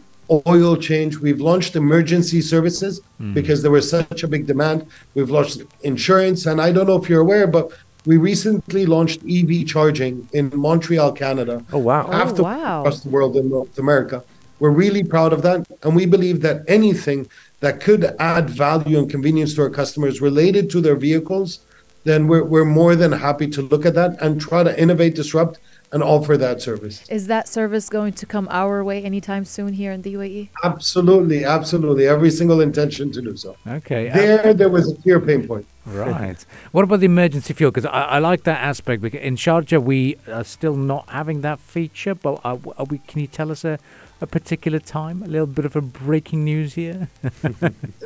oil 0.46 0.76
change. 0.76 1.18
We've 1.18 1.40
launched 1.40 1.76
emergency 1.76 2.40
services 2.40 3.00
because 3.34 3.62
there 3.62 3.70
was 3.70 3.90
such 3.90 4.22
a 4.22 4.28
big 4.28 4.46
demand. 4.46 4.86
We've 5.14 5.28
launched 5.28 5.62
insurance, 5.82 6.46
and 6.46 6.60
I 6.60 6.72
don't 6.72 6.86
know 6.86 6.96
if 6.96 7.08
you're 7.08 7.20
aware, 7.20 7.46
but 7.46 7.72
we 8.06 8.16
recently 8.16 8.86
launched 8.86 9.20
EV 9.28 9.66
charging 9.66 10.28
in 10.32 10.50
Montreal, 10.54 11.12
Canada 11.12 11.62
Oh 11.72 11.78
wow! 11.78 12.06
Oh, 12.08 12.12
after 12.12 12.42
wow. 12.42 12.80
across 12.80 13.00
the 13.00 13.10
world 13.10 13.36
in 13.36 13.50
North 13.50 13.78
America. 13.78 14.24
We're 14.58 14.70
really 14.70 15.02
proud 15.02 15.32
of 15.32 15.42
that. 15.42 15.66
And 15.82 15.96
we 15.96 16.04
believe 16.04 16.42
that 16.42 16.62
anything 16.68 17.28
that 17.60 17.80
could 17.80 18.04
add 18.18 18.50
value 18.50 18.98
and 18.98 19.10
convenience 19.10 19.54
to 19.54 19.62
our 19.62 19.70
customers 19.70 20.20
related 20.20 20.70
to 20.70 20.82
their 20.82 20.96
vehicles, 20.96 21.60
then 22.04 22.28
we're, 22.28 22.44
we're 22.44 22.64
more 22.64 22.96
than 22.96 23.12
happy 23.12 23.46
to 23.48 23.62
look 23.62 23.84
at 23.84 23.94
that 23.94 24.20
and 24.22 24.40
try 24.40 24.62
to 24.62 24.80
innovate, 24.80 25.14
disrupt, 25.14 25.58
and 25.92 26.02
offer 26.02 26.36
that 26.36 26.62
service. 26.62 27.06
Is 27.08 27.26
that 27.26 27.48
service 27.48 27.88
going 27.88 28.12
to 28.14 28.26
come 28.26 28.46
our 28.50 28.84
way 28.84 29.02
anytime 29.02 29.44
soon 29.44 29.72
here 29.72 29.92
in 29.92 30.02
the? 30.02 30.14
UAE? 30.14 30.48
Absolutely, 30.62 31.44
absolutely. 31.44 32.06
Every 32.06 32.30
single 32.30 32.60
intention 32.60 33.10
to 33.12 33.20
do 33.20 33.36
so. 33.36 33.56
Okay. 33.66 34.08
uh, 34.08 34.14
There, 34.14 34.54
there 34.54 34.68
was 34.68 34.90
a 34.92 34.94
clear 35.02 35.20
pain 35.20 35.46
point. 35.46 35.66
Right. 35.86 36.44
what 36.72 36.84
about 36.84 37.00
the 37.00 37.06
emergency 37.06 37.54
fuel? 37.54 37.70
Because 37.72 37.86
I, 37.86 38.02
I 38.02 38.18
like 38.18 38.44
that 38.44 38.60
aspect. 38.60 39.02
Because 39.02 39.20
in 39.20 39.34
Sharjah, 39.36 39.82
we 39.82 40.16
are 40.28 40.44
still 40.44 40.76
not 40.76 41.08
having 41.08 41.40
that 41.40 41.58
feature. 41.58 42.14
But 42.14 42.40
are, 42.44 42.58
are 42.78 42.84
we? 42.84 42.98
Can 42.98 43.20
you 43.20 43.26
tell 43.26 43.50
us 43.50 43.64
a, 43.64 43.78
a 44.20 44.26
particular 44.26 44.78
time? 44.78 45.22
A 45.22 45.26
little 45.26 45.46
bit 45.46 45.64
of 45.64 45.74
a 45.74 45.80
breaking 45.80 46.44
news 46.44 46.74
here. 46.74 47.08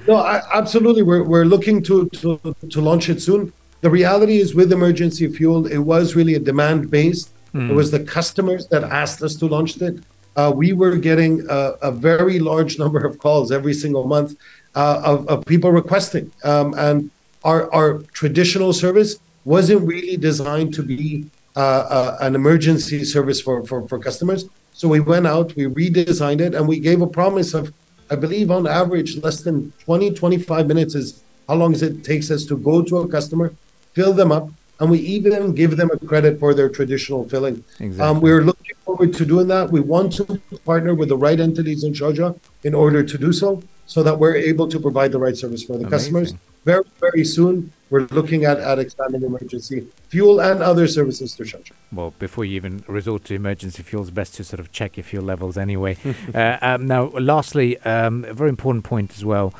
No, 0.06 0.16
I, 0.16 0.42
absolutely. 0.52 1.02
We're, 1.02 1.22
we're 1.22 1.44
looking 1.46 1.82
to, 1.84 2.08
to, 2.10 2.54
to 2.70 2.80
launch 2.80 3.08
it 3.08 3.22
soon. 3.22 3.52
The 3.84 3.90
reality 3.90 4.38
is, 4.38 4.54
with 4.54 4.72
emergency 4.72 5.28
fuel, 5.28 5.66
it 5.66 5.76
was 5.76 6.16
really 6.16 6.36
a 6.36 6.38
demand 6.38 6.90
based. 6.90 7.28
It 7.52 7.74
was 7.74 7.90
the 7.90 8.02
customers 8.02 8.66
that 8.68 8.82
asked 8.82 9.20
us 9.22 9.34
to 9.36 9.46
launch 9.46 9.76
it. 9.76 10.02
Uh, 10.36 10.50
we 10.56 10.72
were 10.72 10.96
getting 10.96 11.46
a, 11.50 11.74
a 11.82 11.92
very 11.92 12.38
large 12.38 12.78
number 12.78 13.04
of 13.04 13.18
calls 13.18 13.52
every 13.52 13.74
single 13.74 14.04
month 14.04 14.38
uh, 14.74 15.02
of, 15.04 15.28
of 15.28 15.44
people 15.44 15.70
requesting. 15.70 16.32
Um, 16.44 16.72
and 16.78 17.10
our, 17.44 17.70
our 17.74 17.98
traditional 18.20 18.72
service 18.72 19.16
wasn't 19.44 19.86
really 19.86 20.16
designed 20.16 20.72
to 20.74 20.82
be 20.82 21.26
uh, 21.54 21.60
uh, 21.60 22.18
an 22.22 22.34
emergency 22.34 23.04
service 23.04 23.42
for, 23.42 23.66
for, 23.66 23.86
for 23.86 23.98
customers. 23.98 24.46
So 24.72 24.88
we 24.88 25.00
went 25.00 25.26
out, 25.26 25.54
we 25.56 25.64
redesigned 25.64 26.40
it, 26.40 26.54
and 26.54 26.66
we 26.66 26.80
gave 26.80 27.02
a 27.02 27.06
promise 27.06 27.52
of, 27.52 27.70
I 28.10 28.16
believe, 28.16 28.50
on 28.50 28.66
average, 28.66 29.18
less 29.18 29.42
than 29.42 29.74
20, 29.80 30.14
25 30.14 30.66
minutes 30.68 30.94
is 30.94 31.22
how 31.46 31.56
long 31.56 31.74
it 31.74 32.02
takes 32.02 32.30
us 32.30 32.46
to 32.46 32.56
go 32.56 32.80
to 32.80 33.00
a 33.00 33.08
customer, 33.08 33.54
fill 33.94 34.12
them 34.12 34.30
up, 34.30 34.50
and 34.80 34.90
we 34.90 34.98
even 34.98 35.54
give 35.54 35.76
them 35.76 35.90
a 35.92 35.98
credit 36.06 36.38
for 36.38 36.52
their 36.52 36.68
traditional 36.68 37.28
filling. 37.28 37.64
Um, 38.00 38.20
we're 38.20 38.42
looking 38.42 38.76
forward 38.84 39.14
to 39.14 39.24
doing 39.24 39.48
that. 39.48 39.70
We 39.70 39.80
want 39.80 40.12
to 40.14 40.40
partner 40.64 40.94
with 40.94 41.08
the 41.08 41.16
right 41.16 41.40
entities 41.40 41.84
in 41.84 41.92
Sharjah 41.92 42.38
in 42.64 42.74
order 42.74 43.02
to 43.02 43.18
do 43.18 43.32
so, 43.32 43.62
so 43.86 44.02
that 44.02 44.18
we're 44.18 44.36
able 44.36 44.68
to 44.68 44.78
provide 44.80 45.12
the 45.12 45.18
right 45.18 45.36
service 45.36 45.62
for 45.62 45.78
the 45.78 45.88
customers. 45.88 46.34
Very, 46.64 46.82
very 46.98 47.24
soon, 47.24 47.72
we're 47.90 48.06
looking 48.10 48.46
at, 48.46 48.58
at 48.58 48.78
expanding 48.78 49.22
emergency 49.22 49.86
fuel 50.08 50.40
and 50.40 50.62
other 50.62 50.88
services 50.88 51.34
to 51.36 51.42
Sharjah. 51.42 51.72
Well, 51.92 52.14
before 52.18 52.46
you 52.46 52.56
even 52.56 52.82
resort 52.88 53.24
to 53.26 53.34
emergency 53.34 53.82
fuel, 53.82 54.02
it's 54.02 54.10
best 54.10 54.34
to 54.36 54.44
sort 54.44 54.60
of 54.60 54.72
check 54.72 54.96
your 54.96 55.04
fuel 55.04 55.24
levels 55.24 55.58
anyway. 55.58 55.98
uh, 56.34 56.56
um, 56.62 56.86
now, 56.86 57.04
lastly, 57.10 57.78
um, 57.80 58.24
a 58.24 58.32
very 58.32 58.48
important 58.48 58.84
point 58.84 59.12
as 59.14 59.24
well. 59.24 59.52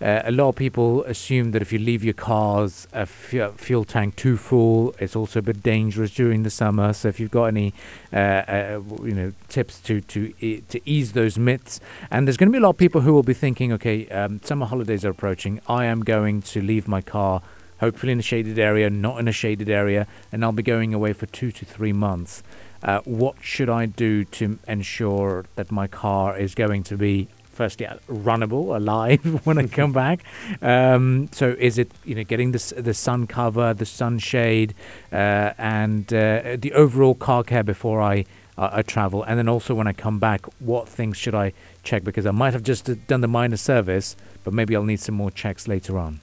Uh, 0.00 0.22
a 0.24 0.30
lot 0.30 0.48
of 0.48 0.56
people 0.56 1.02
assume 1.04 1.50
that 1.50 1.60
if 1.60 1.72
you 1.72 1.78
leave 1.78 2.04
your 2.04 2.14
car's 2.14 2.86
fu- 3.06 3.50
fuel 3.52 3.84
tank 3.84 4.14
too 4.16 4.36
full, 4.36 4.94
it's 4.98 5.16
also 5.16 5.40
a 5.40 5.42
bit 5.42 5.62
dangerous 5.62 6.12
during 6.12 6.44
the 6.44 6.50
summer. 6.50 6.92
So, 6.92 7.08
if 7.08 7.18
you've 7.18 7.30
got 7.30 7.46
any, 7.46 7.74
uh, 8.12 8.16
uh, 8.16 8.80
you 9.02 9.12
know, 9.12 9.32
tips 9.48 9.80
to 9.80 10.00
to 10.00 10.32
e- 10.40 10.62
to 10.68 10.80
ease 10.88 11.12
those 11.12 11.38
myths, 11.38 11.80
and 12.10 12.26
there's 12.26 12.36
going 12.36 12.48
to 12.48 12.52
be 12.52 12.58
a 12.58 12.62
lot 12.62 12.70
of 12.70 12.78
people 12.78 13.00
who 13.00 13.12
will 13.12 13.22
be 13.22 13.34
thinking, 13.34 13.72
okay, 13.72 14.08
um, 14.08 14.40
summer 14.44 14.66
holidays 14.66 15.04
are 15.04 15.10
approaching. 15.10 15.60
I 15.66 15.86
am 15.86 16.04
going 16.04 16.42
to 16.42 16.62
leave 16.62 16.86
my 16.86 17.00
car 17.00 17.42
hopefully 17.80 18.12
in 18.12 18.18
a 18.18 18.22
shaded 18.22 18.58
area, 18.58 18.90
not 18.90 19.18
in 19.18 19.28
a 19.28 19.32
shaded 19.32 19.68
area, 19.68 20.06
and 20.32 20.44
I'll 20.44 20.52
be 20.52 20.62
going 20.62 20.92
away 20.94 21.12
for 21.12 21.26
two 21.26 21.50
to 21.52 21.64
three 21.64 21.92
months. 21.92 22.42
Uh, 22.82 23.00
what 23.04 23.36
should 23.40 23.68
I 23.68 23.86
do 23.86 24.24
to 24.24 24.58
ensure 24.68 25.46
that 25.56 25.72
my 25.72 25.86
car 25.86 26.36
is 26.36 26.54
going 26.54 26.84
to 26.84 26.96
be 26.96 27.28
firstly 27.58 27.86
uh, 27.86 27.96
runnable, 28.08 28.64
alive 28.76 29.22
when 29.44 29.58
I 29.58 29.66
come 29.66 29.92
back? 29.92 30.24
Um, 30.62 31.28
so 31.32 31.56
is 31.58 31.76
it 31.76 31.90
you 32.04 32.14
know 32.14 32.24
getting 32.24 32.52
the 32.52 32.62
the 32.88 32.94
sun 32.94 33.26
cover, 33.26 33.74
the 33.74 33.84
sunshade, 33.84 34.74
uh, 35.12 35.52
and 35.58 36.04
uh, 36.12 36.56
the 36.64 36.72
overall 36.82 37.16
car 37.26 37.42
care 37.42 37.64
before 37.64 38.00
I 38.00 38.24
uh, 38.56 38.70
I 38.78 38.82
travel, 38.82 39.22
and 39.24 39.38
then 39.38 39.48
also 39.48 39.74
when 39.74 39.88
I 39.92 39.92
come 39.92 40.18
back, 40.18 40.46
what 40.60 40.88
things 40.88 41.16
should 41.16 41.34
I 41.34 41.52
check? 41.82 42.04
Because 42.04 42.26
I 42.26 42.34
might 42.42 42.52
have 42.52 42.62
just 42.62 42.84
done 43.06 43.20
the 43.20 43.32
minor 43.40 43.56
service, 43.56 44.16
but 44.44 44.52
maybe 44.54 44.74
I'll 44.74 44.90
need 44.94 45.00
some 45.00 45.16
more 45.16 45.32
checks 45.42 45.68
later 45.68 45.98
on. 45.98 46.20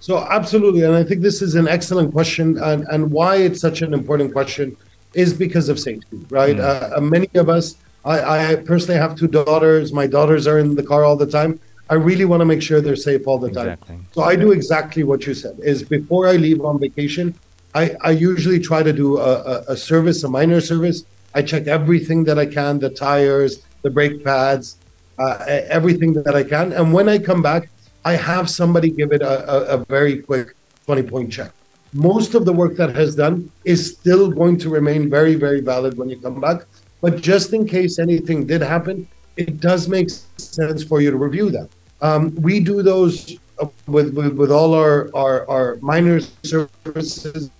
So 0.00 0.12
absolutely, 0.38 0.82
and 0.82 0.94
I 0.94 1.04
think 1.04 1.20
this 1.20 1.42
is 1.42 1.54
an 1.56 1.68
excellent 1.68 2.12
question, 2.12 2.56
and, 2.58 2.86
and 2.88 3.10
why 3.10 3.36
it's 3.36 3.60
such 3.60 3.82
an 3.82 3.92
important 3.92 4.32
question 4.32 4.76
is 5.14 5.34
because 5.34 5.68
of 5.68 5.78
safety, 5.78 6.18
right? 6.30 6.58
Uh, 6.58 6.90
uh, 6.96 7.00
many 7.00 7.28
of 7.34 7.48
us, 7.48 7.76
I, 8.04 8.52
I 8.52 8.56
personally 8.56 8.98
have 8.98 9.16
two 9.16 9.28
daughters. 9.28 9.92
My 9.92 10.06
daughters 10.06 10.46
are 10.46 10.58
in 10.58 10.74
the 10.74 10.82
car 10.82 11.04
all 11.04 11.16
the 11.16 11.26
time. 11.26 11.60
I 11.88 11.94
really 11.94 12.24
want 12.24 12.40
to 12.40 12.44
make 12.44 12.62
sure 12.62 12.80
they're 12.80 12.96
safe 12.96 13.26
all 13.26 13.38
the 13.38 13.50
time. 13.50 13.78
So 14.12 14.22
I 14.22 14.36
do 14.36 14.52
exactly 14.52 15.02
what 15.02 15.26
you 15.26 15.34
said. 15.34 15.58
Is 15.60 15.82
before 15.82 16.28
I 16.28 16.34
leave 16.36 16.64
on 16.64 16.78
vacation, 16.78 17.34
I, 17.74 17.96
I 18.00 18.12
usually 18.12 18.60
try 18.60 18.82
to 18.82 18.92
do 18.92 19.18
a, 19.18 19.42
a, 19.42 19.64
a 19.72 19.76
service, 19.76 20.22
a 20.24 20.28
minor 20.28 20.60
service. 20.60 21.04
I 21.34 21.42
check 21.42 21.66
everything 21.66 22.24
that 22.24 22.38
I 22.38 22.46
can, 22.46 22.78
the 22.78 22.90
tires, 22.90 23.62
the 23.82 23.90
brake 23.90 24.24
pads, 24.24 24.76
uh, 25.18 25.44
everything 25.46 26.12
that 26.14 26.34
I 26.34 26.44
can. 26.44 26.72
And 26.72 26.92
when 26.92 27.08
I 27.08 27.18
come 27.18 27.42
back, 27.42 27.68
I 28.04 28.14
have 28.14 28.48
somebody 28.48 28.90
give 28.90 29.12
it 29.12 29.22
a, 29.22 29.50
a, 29.52 29.80
a 29.80 29.84
very 29.86 30.22
quick 30.22 30.54
20 30.86 31.02
point 31.02 31.32
check. 31.32 31.50
Most 31.92 32.34
of 32.34 32.44
the 32.44 32.52
work 32.52 32.76
that 32.76 32.94
has 32.94 33.16
done 33.16 33.50
is 33.64 33.92
still 33.92 34.30
going 34.30 34.58
to 34.58 34.70
remain 34.70 35.10
very, 35.10 35.34
very 35.34 35.60
valid 35.60 35.98
when 35.98 36.08
you 36.08 36.18
come 36.18 36.40
back. 36.40 36.62
But 37.00 37.20
just 37.20 37.52
in 37.52 37.66
case 37.66 37.98
anything 37.98 38.46
did 38.46 38.60
happen, 38.60 39.08
it 39.36 39.60
does 39.60 39.88
make 39.88 40.10
sense 40.36 40.82
for 40.82 41.00
you 41.00 41.10
to 41.10 41.16
review 41.16 41.50
that. 41.50 41.68
Um, 42.02 42.34
we 42.36 42.60
do 42.60 42.82
those 42.82 43.38
uh, 43.58 43.66
with, 43.86 44.14
with, 44.14 44.34
with 44.36 44.50
all 44.50 44.74
our, 44.74 45.10
our, 45.14 45.48
our 45.48 45.76
minor 45.80 46.20
services, 46.42 47.50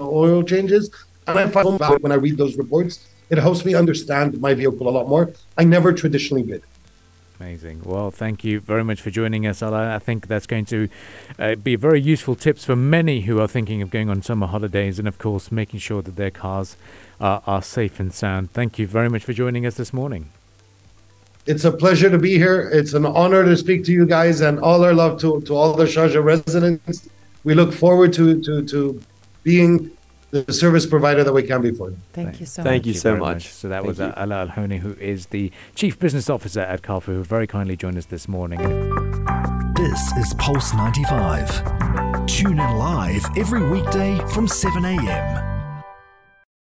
oil 0.00 0.42
changes. 0.42 0.90
And 1.26 1.38
I 1.38 1.46
find 1.48 1.78
when 2.00 2.12
I 2.12 2.16
read 2.16 2.36
those 2.36 2.56
reports. 2.56 3.08
It 3.30 3.38
helps 3.38 3.64
me 3.64 3.74
understand 3.74 4.40
my 4.40 4.54
vehicle 4.54 4.88
a 4.88 4.90
lot 4.90 5.08
more. 5.08 5.32
I 5.58 5.64
never 5.64 5.92
traditionally 5.92 6.42
did. 6.42 6.62
Amazing. 7.40 7.82
Well, 7.84 8.10
thank 8.10 8.42
you 8.42 8.58
very 8.58 8.82
much 8.82 9.00
for 9.00 9.10
joining 9.10 9.46
us. 9.46 9.62
I 9.62 10.00
think 10.00 10.26
that's 10.26 10.46
going 10.46 10.64
to 10.66 10.88
uh, 11.38 11.54
be 11.54 11.76
very 11.76 12.00
useful 12.00 12.34
tips 12.34 12.64
for 12.64 12.74
many 12.74 13.20
who 13.22 13.38
are 13.40 13.46
thinking 13.46 13.80
of 13.80 13.90
going 13.90 14.10
on 14.10 14.22
summer 14.22 14.48
holidays 14.48 14.98
and, 14.98 15.06
of 15.06 15.18
course, 15.18 15.52
making 15.52 15.78
sure 15.78 16.02
that 16.02 16.16
their 16.16 16.32
cars 16.32 16.76
are, 17.20 17.40
are 17.46 17.62
safe 17.62 18.00
and 18.00 18.12
sound. 18.12 18.50
Thank 18.50 18.78
you 18.78 18.88
very 18.88 19.08
much 19.08 19.22
for 19.22 19.32
joining 19.32 19.66
us 19.66 19.76
this 19.76 19.92
morning. 19.92 20.30
It's 21.46 21.64
a 21.64 21.70
pleasure 21.70 22.10
to 22.10 22.18
be 22.18 22.36
here. 22.36 22.68
It's 22.72 22.92
an 22.92 23.06
honor 23.06 23.44
to 23.44 23.56
speak 23.56 23.84
to 23.84 23.92
you 23.92 24.04
guys 24.04 24.40
and 24.40 24.58
all 24.58 24.84
our 24.84 24.92
love 24.92 25.20
to, 25.20 25.40
to 25.42 25.54
all 25.54 25.74
the 25.74 25.84
Sharjah 25.84 26.22
residents. 26.22 27.08
We 27.44 27.54
look 27.54 27.72
forward 27.72 28.12
to, 28.14 28.42
to, 28.42 28.66
to 28.66 29.00
being 29.44 29.90
the 30.30 30.52
service 30.52 30.86
provider 30.86 31.24
that 31.24 31.32
we 31.32 31.42
can 31.42 31.62
be 31.62 31.72
for 31.72 31.90
them. 31.90 32.02
Thank 32.12 32.40
you 32.40 32.46
so 32.46 32.62
Thank 32.62 32.64
much. 32.64 32.72
Thank 32.72 32.86
you 32.86 32.94
so 32.94 33.10
very 33.10 33.20
much. 33.20 33.48
So 33.48 33.68
that 33.68 33.76
Thank 33.76 33.86
was 33.86 33.98
you. 33.98 34.04
uh, 34.06 34.24
Alaa 34.26 34.40
El 34.42 34.48
Huni, 34.48 34.78
who 34.80 34.92
is 34.94 35.26
the 35.26 35.50
Chief 35.74 35.98
Business 35.98 36.28
Officer 36.28 36.60
at 36.60 36.82
CAFU, 36.82 37.06
who 37.06 37.24
very 37.24 37.46
kindly 37.46 37.76
joined 37.76 37.96
us 37.98 38.06
this 38.06 38.28
morning. 38.28 38.60
This 39.74 40.12
is 40.16 40.34
Pulse 40.34 40.74
95. 40.74 42.26
Tune 42.26 42.58
in 42.58 42.76
live 42.76 43.24
every 43.36 43.68
weekday 43.68 44.18
from 44.32 44.46
7 44.48 44.84
a.m. 44.84 45.47